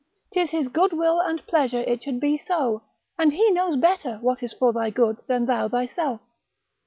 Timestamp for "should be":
2.01-2.35